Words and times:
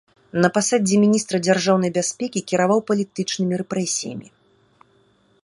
На 0.43 0.49
пасадзе 0.55 0.95
міністра 1.03 1.37
дзяржаўнай 1.47 1.91
бяспекі 1.99 2.39
кіраваў 2.53 2.79
палітычнымі 2.89 3.53
рэпрэсіямі. 3.65 4.27